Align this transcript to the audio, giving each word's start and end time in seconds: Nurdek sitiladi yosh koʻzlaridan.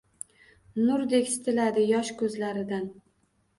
Nurdek 0.87 1.29
sitiladi 1.35 1.85
yosh 1.93 2.11
koʻzlaridan. 2.25 2.91